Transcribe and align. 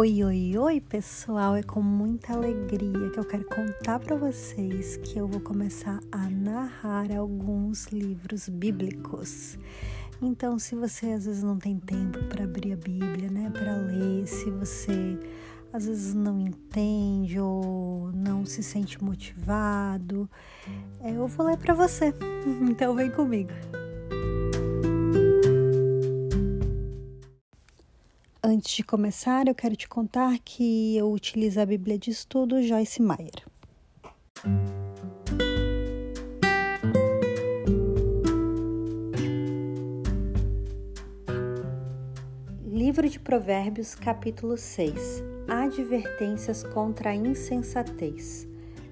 Oi, 0.00 0.22
oi, 0.22 0.56
oi, 0.56 0.80
pessoal! 0.80 1.56
É 1.56 1.62
com 1.64 1.82
muita 1.82 2.32
alegria 2.32 3.10
que 3.10 3.18
eu 3.18 3.24
quero 3.24 3.44
contar 3.46 3.98
para 3.98 4.14
vocês 4.14 4.96
que 4.98 5.18
eu 5.18 5.26
vou 5.26 5.40
começar 5.40 5.98
a 6.12 6.30
narrar 6.30 7.10
alguns 7.10 7.88
livros 7.88 8.48
bíblicos. 8.48 9.58
Então, 10.22 10.56
se 10.56 10.76
você 10.76 11.06
às 11.06 11.24
vezes 11.24 11.42
não 11.42 11.58
tem 11.58 11.80
tempo 11.80 12.22
para 12.26 12.44
abrir 12.44 12.74
a 12.74 12.76
Bíblia, 12.76 13.28
né, 13.28 13.50
para 13.50 13.74
ler, 13.74 14.24
se 14.28 14.48
você 14.52 15.18
às 15.72 15.86
vezes 15.86 16.14
não 16.14 16.38
entende 16.38 17.40
ou 17.40 18.12
não 18.12 18.46
se 18.46 18.62
sente 18.62 19.02
motivado, 19.02 20.30
é, 21.00 21.10
eu 21.10 21.26
vou 21.26 21.44
ler 21.44 21.58
para 21.58 21.74
você. 21.74 22.14
Então, 22.70 22.94
vem 22.94 23.10
comigo. 23.10 23.50
Antes 28.68 28.76
de 28.76 28.84
começar, 28.84 29.48
eu 29.48 29.54
quero 29.54 29.74
te 29.74 29.88
contar 29.88 30.38
que 30.44 30.94
eu 30.94 31.10
utilizo 31.10 31.58
a 31.58 31.64
Bíblia 31.64 31.98
de 31.98 32.10
Estudo 32.10 32.62
Joyce 32.62 33.00
Meyer. 33.00 33.46
Livro 42.62 43.08
de 43.08 43.18
Provérbios, 43.18 43.94
capítulo 43.94 44.58
6 44.58 45.22
Advertências 45.48 46.62
contra 46.62 47.08
a 47.08 47.14
insensatez. 47.14 48.46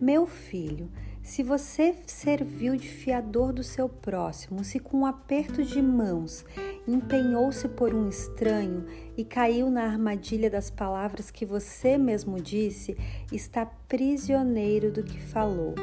Meu 0.00 0.26
filho, 0.26 0.90
se 1.22 1.44
você 1.44 1.94
serviu 2.06 2.74
de 2.74 2.88
fiador 2.88 3.52
do 3.52 3.62
seu 3.62 3.88
próximo, 3.88 4.64
se 4.64 4.80
com 4.80 5.02
um 5.02 5.06
aperto 5.06 5.62
de 5.62 5.80
mãos 5.80 6.44
empenhou-se 6.92 7.68
por 7.68 7.94
um 7.94 8.08
estranho 8.08 8.84
e 9.16 9.24
caiu 9.24 9.70
na 9.70 9.84
armadilha 9.84 10.50
das 10.50 10.70
palavras 10.70 11.30
que 11.30 11.46
você 11.46 11.96
mesmo 11.96 12.40
disse, 12.40 12.96
está 13.32 13.64
prisioneiro 13.64 14.90
do 14.90 15.02
que 15.02 15.20
falou. 15.20 15.74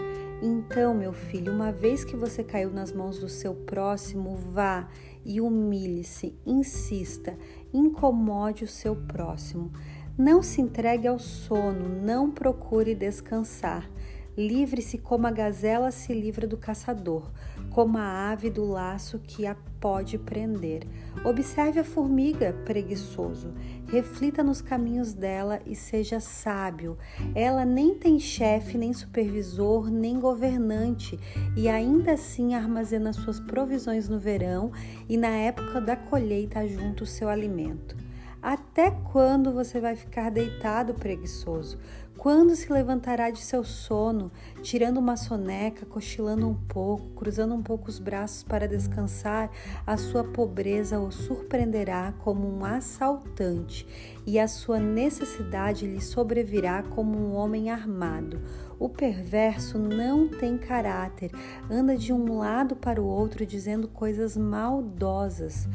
Então, 0.42 0.94
meu 0.94 1.14
filho, 1.14 1.52
uma 1.52 1.72
vez 1.72 2.04
que 2.04 2.16
você 2.16 2.44
caiu 2.44 2.70
nas 2.70 2.92
mãos 2.92 3.20
do 3.20 3.28
seu 3.28 3.56
próximo, 3.56 4.36
vá 4.36 4.88
e 5.26 5.42
humilhe-se, 5.42 6.36
insista, 6.46 7.36
incomode 7.74 8.64
o 8.64 8.68
seu 8.68 8.96
próximo. 8.96 9.72
Não 10.18 10.44
se 10.44 10.62
entregue 10.62 11.08
ao 11.08 11.18
sono, 11.18 11.90
não 11.90 12.30
procure 12.30 12.94
descansar. 12.94 13.90
Livre-se 14.38 15.00
como 15.00 15.26
a 15.26 15.32
gazela 15.32 15.90
se 15.90 16.14
livra 16.14 16.46
do 16.46 16.58
caçador, 16.58 17.32
como 17.72 17.98
a 17.98 18.30
ave 18.30 18.52
do 18.52 18.64
laço 18.64 19.18
que 19.18 19.48
a 19.48 19.56
pode 19.80 20.18
prender. 20.20 20.88
Observe 21.24 21.80
a 21.80 21.84
formiga, 21.84 22.54
preguiçoso. 22.64 23.52
Reflita 23.88 24.44
nos 24.44 24.62
caminhos 24.62 25.12
dela 25.12 25.60
e 25.66 25.76
seja 25.76 26.20
sábio. 26.20 26.98
Ela 27.34 27.66
nem 27.66 27.96
tem 27.96 28.20
chefe, 28.20 28.78
nem 28.78 28.94
supervisor, 28.94 29.90
nem 29.90 30.20
governante, 30.20 31.20
e 31.56 31.68
ainda 31.68 32.12
assim 32.12 32.54
armazena 32.54 33.14
suas 33.14 33.40
provisões 33.40 34.08
no 34.08 34.20
verão 34.20 34.72
e 35.10 35.18
na 35.18 35.30
época 35.30 35.82
da 35.82 35.96
colheita 35.96 36.68
junto 36.68 37.06
o 37.06 37.08
seu 37.08 37.28
alimento. 37.28 38.07
Até 38.42 38.92
quando 38.92 39.52
você 39.52 39.80
vai 39.80 39.96
ficar 39.96 40.30
deitado 40.30 40.94
preguiçoso? 40.94 41.78
Quando 42.18 42.56
se 42.56 42.72
levantará 42.72 43.30
de 43.30 43.40
seu 43.40 43.64
sono, 43.64 44.32
tirando 44.64 44.98
uma 44.98 45.16
soneca, 45.16 45.86
cochilando 45.86 46.48
um 46.48 46.56
pouco, 46.56 47.10
cruzando 47.12 47.54
um 47.54 47.62
pouco 47.62 47.90
os 47.90 48.00
braços 48.00 48.42
para 48.42 48.68
descansar, 48.68 49.52
a 49.86 49.98
sua 49.98 50.24
pobreza 50.24 51.00
o 51.00 51.12
surpreenderá 51.12 52.14
como 52.20 52.48
um 52.48 52.66
assaltante 52.66 53.88
e 54.26 54.40
a 54.40 54.48
sua 54.48 54.80
necessidade 54.80 55.86
lhe 55.86 56.02
sobrevirá 56.02 56.82
como 56.82 57.18
um 57.18 57.36
homem 57.36 57.70
armado. 57.70 58.42
O 58.80 58.90
perverso 58.90 59.78
não 59.78 60.28
tem 60.28 60.58
caráter, 60.58 61.32
anda 61.70 61.96
de 61.96 62.12
um 62.12 62.38
lado 62.38 62.76
para 62.76 63.02
o 63.02 63.06
outro 63.06 63.46
dizendo 63.46 63.88
coisas 63.88 64.36
maldosas 64.36 65.68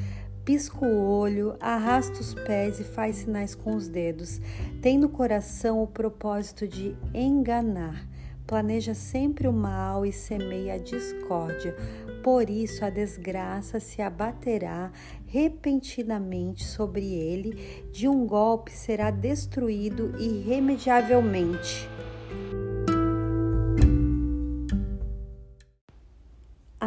pisca 0.45 0.85
o 0.85 1.09
olho, 1.09 1.57
arrasta 1.61 2.21
os 2.21 2.35
pés 2.35 2.81
e 2.81 2.85
faz 2.85 3.17
sinais 3.17 3.55
com 3.55 3.75
os 3.75 3.89
dedos. 3.89 4.41
Tem 4.81 4.99
no 4.99 5.09
coração 5.09 5.83
o 5.83 5.87
propósito 5.87 6.67
de 6.67 6.97
enganar. 7.15 8.07
Planeja 8.47 8.93
sempre 8.93 9.47
o 9.47 9.53
mal 9.53 10.05
e 10.05 10.13
semeia 10.13 10.75
a 10.75 10.79
discórdia. 10.79 11.77
Por 12.23 12.51
isso 12.51 12.85
a 12.85 12.91
desgraça 12.91 13.81
se 13.81 14.01
abaterá 14.01 14.93
repentinamente 15.27 16.65
sobre 16.65 17.13
ele, 17.13 17.89
de 17.91 18.07
um 18.07 18.27
golpe 18.27 18.71
será 18.71 19.11
destruído 19.11 20.15
irremediavelmente. 20.21 21.89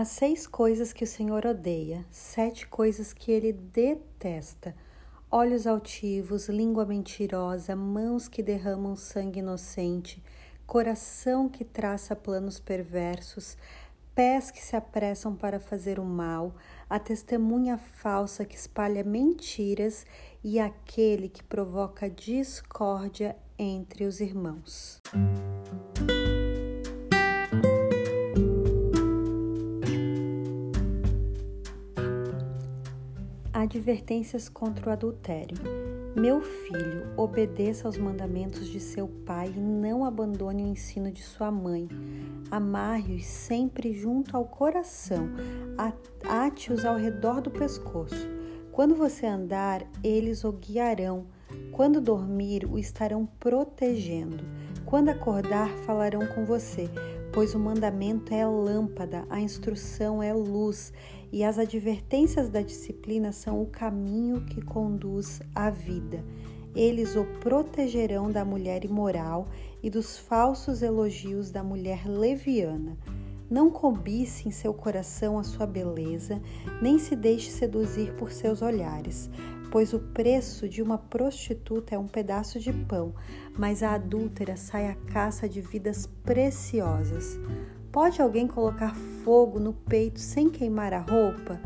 Seis 0.05 0.45
coisas 0.45 0.93
que 0.93 1.03
o 1.03 1.07
Senhor 1.07 1.47
odeia, 1.47 2.05
sete 2.11 2.67
coisas 2.67 3.11
que 3.11 3.31
ele 3.31 3.51
detesta: 3.51 4.75
olhos 5.31 5.65
altivos, 5.65 6.47
língua 6.47 6.85
mentirosa, 6.85 7.75
mãos 7.75 8.27
que 8.27 8.43
derramam 8.43 8.95
sangue 8.95 9.39
inocente, 9.39 10.23
coração 10.67 11.49
que 11.49 11.65
traça 11.65 12.15
planos 12.15 12.59
perversos, 12.59 13.57
pés 14.13 14.51
que 14.51 14.63
se 14.63 14.75
apressam 14.75 15.35
para 15.35 15.59
fazer 15.59 15.99
o 15.99 16.05
mal, 16.05 16.53
a 16.87 16.99
testemunha 16.99 17.77
falsa 17.77 18.45
que 18.45 18.55
espalha 18.55 19.03
mentiras 19.03 20.05
e 20.43 20.59
aquele 20.59 21.27
que 21.27 21.43
provoca 21.43 22.07
discórdia 22.07 23.35
entre 23.57 24.05
os 24.05 24.21
irmãos. 24.21 25.01
Advertências 33.75 34.47
contra 34.47 34.89
o 34.89 34.93
adultério. 34.93 35.57
Meu 36.15 36.39
filho, 36.39 37.11
obedeça 37.17 37.85
aos 37.85 37.97
mandamentos 37.97 38.69
de 38.69 38.79
seu 38.79 39.05
pai 39.05 39.53
e 39.53 39.59
não 39.59 40.05
abandone 40.05 40.63
o 40.63 40.67
ensino 40.67 41.11
de 41.11 41.21
sua 41.21 41.51
mãe. 41.51 41.89
Amarre-os 42.49 43.25
sempre 43.25 43.91
junto 43.91 44.37
ao 44.37 44.45
coração, 44.45 45.27
ate-os 46.23 46.85
ao 46.85 46.95
redor 46.95 47.41
do 47.41 47.51
pescoço. 47.51 48.29
Quando 48.71 48.95
você 48.95 49.25
andar, 49.25 49.85
eles 50.01 50.45
o 50.45 50.53
guiarão. 50.53 51.25
Quando 51.73 51.99
dormir, 51.99 52.65
o 52.65 52.79
estarão 52.79 53.25
protegendo. 53.25 54.45
Quando 54.85 55.09
acordar, 55.09 55.67
falarão 55.79 56.25
com 56.27 56.45
você 56.45 56.89
pois 57.35 57.53
o 57.53 57.59
mandamento 57.59 58.33
é 58.33 58.47
lâmpada, 58.47 59.25
a 59.29 59.41
instrução 59.41 60.23
é 60.23 60.31
luz 60.31 60.93
e 61.35 61.43
as 61.43 61.59
advertências 61.59 62.47
da 62.47 62.61
disciplina 62.61 63.33
são 63.33 63.61
o 63.61 63.65
caminho 63.65 64.45
que 64.45 64.61
conduz 64.61 65.41
à 65.53 65.69
vida. 65.69 66.23
Eles 66.73 67.17
o 67.17 67.25
protegerão 67.41 68.31
da 68.31 68.45
mulher 68.45 68.85
imoral 68.85 69.49
e 69.83 69.89
dos 69.89 70.17
falsos 70.17 70.81
elogios 70.81 71.51
da 71.51 71.61
mulher 71.61 72.07
leviana. 72.07 72.97
Não 73.49 73.69
cobice 73.69 74.47
em 74.47 74.51
seu 74.51 74.73
coração 74.73 75.37
a 75.37 75.43
sua 75.43 75.67
beleza, 75.67 76.41
nem 76.81 76.97
se 76.97 77.17
deixe 77.17 77.51
seduzir 77.51 78.13
por 78.13 78.31
seus 78.31 78.61
olhares, 78.61 79.29
pois 79.69 79.91
o 79.91 79.99
preço 79.99 80.69
de 80.69 80.81
uma 80.81 80.97
prostituta 80.97 81.95
é 81.95 81.99
um 81.99 82.07
pedaço 82.07 82.61
de 82.61 82.71
pão, 82.71 83.13
mas 83.57 83.83
a 83.83 83.95
adúltera 83.95 84.55
sai 84.55 84.87
à 84.87 84.95
caça 84.95 85.49
de 85.49 85.59
vidas 85.59 86.07
preciosas. 86.23 87.37
Pode 87.95 88.21
alguém 88.21 88.45
colocar 88.45 88.93
fogo 89.23 89.57
no 89.57 89.71
peito 89.71 90.19
sem 90.19 90.49
queimar 90.49 90.91
a 90.91 90.99
roupa? 90.99 91.61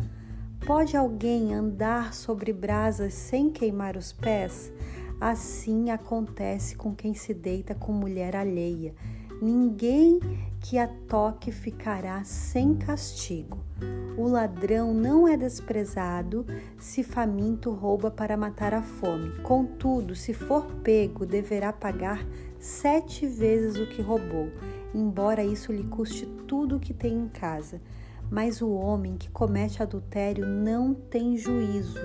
Pode 0.64 0.96
alguém 0.96 1.56
andar 1.56 2.14
sobre 2.14 2.54
brasas 2.54 3.16
sem 3.16 3.50
queimar 3.50 3.98
os 3.98 4.14
pés? 4.14 4.72
Assim 5.20 5.90
acontece 5.90 6.76
com 6.76 6.94
quem 6.94 7.16
se 7.16 7.34
deita 7.34 7.74
com 7.74 7.92
mulher 7.92 8.36
alheia. 8.36 8.94
Ninguém 9.42 10.20
que 10.62 10.78
a 10.78 10.88
toque 11.08 11.52
ficará 11.52 12.24
sem 12.24 12.76
castigo. 12.76 13.58
O 14.16 14.28
ladrão 14.28 14.94
não 14.94 15.28
é 15.28 15.36
desprezado 15.36 16.46
se 16.78 17.02
faminto 17.02 17.72
rouba 17.72 18.12
para 18.12 18.38
matar 18.38 18.76
a 18.76 18.84
fome. 18.84 19.32
Contudo, 19.42 20.14
se 20.14 20.36
for 20.36 20.68
pego, 20.84 21.26
deverá 21.26 21.74
pagar 21.74 22.24
sete 22.60 23.26
vezes 23.26 23.78
o 23.78 23.88
que 23.88 24.02
roubou, 24.02 24.50
embora 24.94 25.44
isso 25.44 25.72
lhe 25.72 25.84
custe 25.84 26.26
tudo 26.48 26.78
o 26.78 26.80
que 26.80 26.94
tem 26.94 27.14
em 27.14 27.28
casa. 27.28 27.82
Mas 28.32 28.62
o 28.62 28.70
homem 28.70 29.18
que 29.18 29.30
comete 29.30 29.82
adultério 29.82 30.46
não 30.46 30.94
tem 30.94 31.36
juízo. 31.36 32.00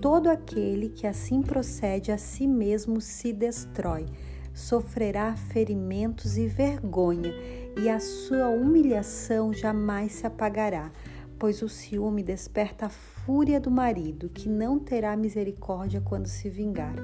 Todo 0.00 0.28
aquele 0.28 0.88
que 0.88 1.06
assim 1.06 1.42
procede 1.42 2.10
a 2.10 2.18
si 2.18 2.46
mesmo 2.46 3.00
se 3.00 3.32
destrói 3.32 4.06
sofrerá 4.54 5.34
ferimentos 5.34 6.38
e 6.38 6.46
vergonha, 6.46 7.34
e 7.76 7.88
a 7.88 7.98
sua 7.98 8.48
humilhação 8.48 9.52
jamais 9.52 10.12
se 10.12 10.26
apagará, 10.26 10.92
pois 11.36 11.60
o 11.60 11.68
ciúme 11.68 12.22
desperta 12.22 12.86
a 12.86 12.88
fúria 12.88 13.58
do 13.58 13.70
marido, 13.70 14.28
que 14.28 14.48
não 14.48 14.78
terá 14.78 15.16
misericórdia 15.16 16.00
quando 16.00 16.28
se 16.28 16.48
vingar. 16.48 16.94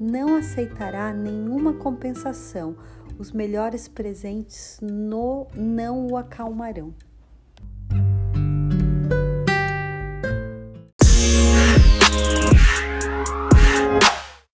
não 0.00 0.36
aceitará 0.36 1.12
nenhuma 1.12 1.72
compensação. 1.74 2.76
Os 3.18 3.32
melhores 3.32 3.88
presentes 3.88 4.78
no, 4.80 5.48
não 5.52 6.06
o 6.06 6.16
acalmarão. 6.16 6.94